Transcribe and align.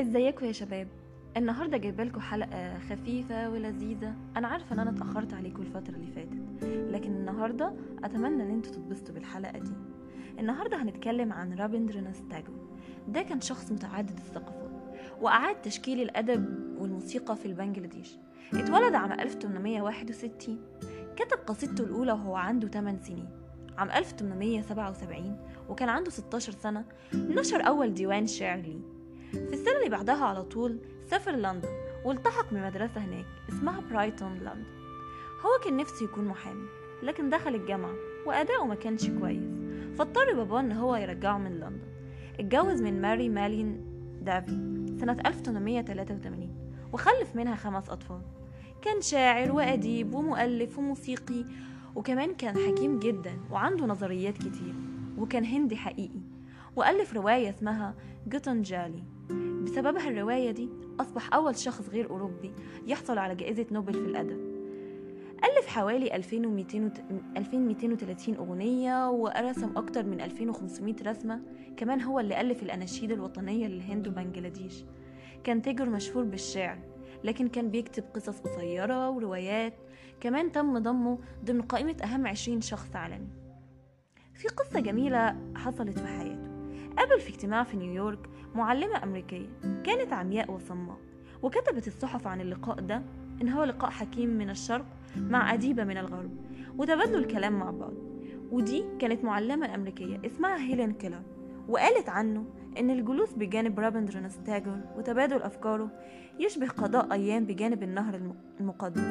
إزيكم 0.00 0.46
يا 0.46 0.52
شباب؟ 0.52 0.88
النهارده 1.36 1.76
جايبة 1.76 2.04
لكم 2.04 2.20
حلقة 2.20 2.78
خفيفة 2.78 3.50
ولذيذة. 3.50 4.14
أنا 4.36 4.48
عارفة 4.48 4.74
إن 4.74 4.78
أنا 4.78 4.90
اتأخرت 4.90 5.34
عليكم 5.34 5.62
الفترة 5.62 5.94
اللي 5.94 6.10
فاتت 6.12 6.64
لكن 6.92 7.10
النهارده 7.10 7.72
أتمنى 8.04 8.42
إن 8.42 8.50
أنتوا 8.50 8.72
تتبسطوا 8.72 9.14
بالحلقة 9.14 9.58
دي. 9.58 9.72
النهارده 10.38 10.82
هنتكلم 10.82 11.32
عن 11.32 11.54
رابندرناث 11.54 12.20
تاجور 12.30 12.68
ده 13.08 13.22
كان 13.22 13.40
شخص 13.40 13.72
متعدد 13.72 14.16
الثقافات 14.18 14.70
وأعاد 15.20 15.62
تشكيل 15.62 16.00
الأدب 16.00 16.46
والموسيقى 16.78 17.36
في 17.36 17.46
البنجلاديش. 17.46 18.16
اتولد 18.54 18.94
عام 18.94 19.12
1861 19.12 20.58
كتب 21.16 21.38
قصيدته 21.46 21.84
الأولى 21.84 22.12
وهو 22.12 22.34
عنده 22.36 22.68
8 22.68 22.98
سنين. 23.02 23.28
عام 23.78 23.90
1877 23.90 25.36
وكان 25.68 25.88
عنده 25.88 26.10
16 26.10 26.52
سنة 26.52 26.84
نشر 27.14 27.66
أول 27.66 27.94
ديوان 27.94 28.26
شعر 28.26 28.58
ليه. 28.58 28.97
في 29.32 29.52
السنة 29.52 29.76
اللي 29.78 29.88
بعدها 29.88 30.24
على 30.24 30.42
طول 30.42 30.78
سافر 31.06 31.32
لندن 31.32 31.68
والتحق 32.04 32.50
بمدرسة 32.50 33.00
هناك 33.00 33.26
اسمها 33.48 33.80
برايتون 33.90 34.34
لندن. 34.34 34.64
هو 35.40 35.64
كان 35.64 35.76
نفسه 35.76 36.04
يكون 36.04 36.24
محامي 36.24 36.66
لكن 37.02 37.30
دخل 37.30 37.54
الجامعة 37.54 37.94
وأداؤه 38.26 38.66
ما 38.66 38.74
كانش 38.74 39.10
كويس 39.10 39.42
فاضطر 39.98 40.34
باباه 40.34 40.60
إن 40.60 40.72
هو 40.72 40.96
يرجعه 40.96 41.38
من 41.38 41.60
لندن. 41.60 41.88
اتجوز 42.38 42.82
من 42.82 43.00
ماري 43.00 43.28
مالين 43.28 43.84
دافي 44.22 44.86
سنة 45.00 45.16
1883 45.26 46.54
وخلف 46.92 47.36
منها 47.36 47.56
خمس 47.56 47.90
أطفال. 47.90 48.20
كان 48.82 49.00
شاعر 49.00 49.52
وأديب 49.52 50.14
ومؤلف 50.14 50.78
وموسيقي 50.78 51.44
وكمان 51.94 52.34
كان 52.34 52.56
حكيم 52.56 52.98
جدا 52.98 53.38
وعنده 53.50 53.86
نظريات 53.86 54.38
كتير 54.38 54.74
وكان 55.18 55.44
هندي 55.44 55.76
حقيقي. 55.76 56.20
وألف 56.76 57.14
رواية 57.14 57.50
اسمها 57.50 57.94
جوتنجالي. 58.26 59.02
بسببها 59.68 60.08
الرواية 60.08 60.50
دي 60.50 60.68
أصبح 61.00 61.34
أول 61.34 61.56
شخص 61.56 61.88
غير 61.88 62.10
أوروبي 62.10 62.52
يحصل 62.86 63.18
على 63.18 63.34
جائزة 63.34 63.66
نوبل 63.70 63.92
في 63.92 63.98
الأدب. 63.98 64.40
ألف 65.44 65.66
حوالي 65.66 66.16
2200 66.16 66.92
2230 67.36 68.36
أغنية 68.36 69.10
ورسم 69.10 69.76
أكتر 69.76 70.06
من 70.06 70.20
2500 70.20 70.94
رسمة 71.06 71.42
كمان 71.76 72.02
هو 72.02 72.20
اللي 72.20 72.40
ألف 72.40 72.62
الأناشيد 72.62 73.12
الوطنية 73.12 73.66
للهند 73.66 74.08
وبنجلاديش. 74.08 74.84
كان 75.44 75.62
تاجر 75.62 75.88
مشهور 75.88 76.24
بالشعر 76.24 76.78
لكن 77.24 77.48
كان 77.48 77.70
بيكتب 77.70 78.04
قصص 78.14 78.40
قصيرة 78.40 79.10
وروايات. 79.10 79.74
كمان 80.20 80.52
تم 80.52 80.78
ضمه 80.78 81.18
ضمن 81.44 81.62
قائمة 81.62 81.96
أهم 82.04 82.26
20 82.26 82.60
شخص 82.60 82.96
عالمي. 82.96 83.28
في 84.34 84.48
قصة 84.48 84.80
جميلة 84.80 85.36
حصلت 85.56 85.98
في 85.98 86.06
حياته. 86.06 86.47
قابل 86.96 87.20
في 87.20 87.28
اجتماع 87.28 87.62
في 87.64 87.76
نيويورك 87.76 88.18
معلمة 88.54 89.02
أمريكية 89.04 89.46
كانت 89.84 90.12
عمياء 90.12 90.50
وصماء 90.50 90.96
وكتبت 91.42 91.86
الصحف 91.86 92.26
عن 92.26 92.40
اللقاء 92.40 92.80
ده 92.80 93.02
إن 93.42 93.48
هو 93.48 93.64
لقاء 93.64 93.90
حكيم 93.90 94.28
من 94.30 94.50
الشرق 94.50 94.84
مع 95.16 95.54
أديبة 95.54 95.84
من 95.84 95.96
الغرب 95.98 96.30
وتبادلوا 96.78 97.18
الكلام 97.18 97.58
مع 97.58 97.70
بعض. 97.70 97.92
ودي 98.52 98.84
كانت 98.98 99.24
معلمة 99.24 99.74
أمريكية 99.74 100.20
اسمها 100.26 100.56
هيلين 100.56 100.92
كيلر 100.92 101.22
وقالت 101.68 102.08
عنه 102.08 102.44
إن 102.78 102.90
الجلوس 102.90 103.32
بجانب 103.32 103.80
رابندرناث 103.80 104.38
تاجور 104.46 104.80
وتبادل 104.96 105.42
أفكاره 105.42 105.90
يشبه 106.38 106.68
قضاء 106.68 107.12
أيام 107.12 107.44
بجانب 107.44 107.82
النهر 107.82 108.20
المقدس 108.60 109.02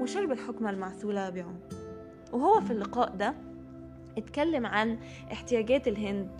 وشرب 0.00 0.32
الحكمة 0.32 0.70
المعسولة 0.70 1.30
بعمق. 1.30 1.68
وهو 2.32 2.60
في 2.60 2.70
اللقاء 2.70 3.16
ده 3.16 3.34
اتكلم 4.18 4.66
عن 4.66 4.98
احتياجات 5.32 5.88
الهند 5.88 6.30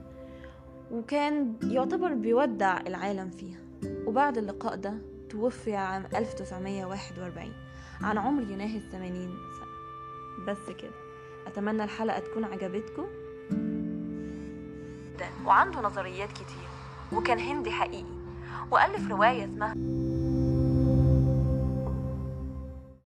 وكان 0.91 1.57
يعتبر 1.63 2.15
بيودع 2.15 2.81
العالم 2.81 3.31
فيها. 3.31 3.59
وبعد 4.07 4.39
اللقاء 4.39 4.77
ده 4.77 4.95
توفي 5.31 5.77
عام 5.77 6.05
1941 6.17 7.53
عن 8.03 8.19
عمر 8.19 8.43
يناهز 8.43 8.83
80 8.93 9.29
سنة. 9.29 10.47
بس 10.47 10.71
كده. 10.79 10.95
أتمنى 11.47 11.85
الحلقة 11.85 12.19
تكون 12.19 12.45
عجبتكم. 12.45 13.07
وعنده 15.47 15.81
نظريات 15.81 16.33
كتير 16.33 16.69
وكان 17.13 17.39
هندي 17.39 17.71
حقيقي 17.71 18.05
وألف 18.71 19.11
رواية 19.11 19.45
اسمها 19.45 19.75